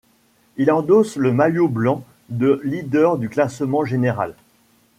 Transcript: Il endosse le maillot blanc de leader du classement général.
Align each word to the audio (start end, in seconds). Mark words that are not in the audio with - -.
Il 0.57 0.71
endosse 0.71 1.15
le 1.17 1.31
maillot 1.31 1.67
blanc 1.67 2.03
de 2.29 2.59
leader 2.63 3.19
du 3.19 3.29
classement 3.29 3.85
général. 3.85 4.33